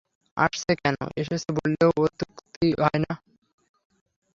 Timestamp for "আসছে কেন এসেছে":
0.37-1.49